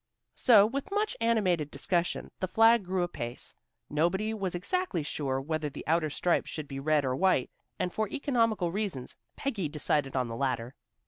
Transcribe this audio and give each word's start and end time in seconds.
So 0.33 0.65
with 0.65 0.89
much 0.89 1.15
animated 1.21 1.69
discussion, 1.69 2.31
the 2.39 2.47
flag 2.47 2.83
grew 2.85 3.03
apace. 3.03 3.53
Nobody 3.87 4.33
was 4.33 4.55
exactly 4.55 5.03
sure 5.03 5.39
whether 5.39 5.69
the 5.69 5.85
outer 5.85 6.09
stripe 6.09 6.47
should 6.47 6.67
be 6.67 6.79
red 6.79 7.05
or 7.05 7.15
white, 7.15 7.51
and 7.77 7.93
for 7.93 8.09
economical 8.09 8.71
reasons, 8.71 9.15
Peggy 9.35 9.69
decided 9.69 10.15
on 10.15 10.27
the 10.27 10.35
latter. 10.35 10.73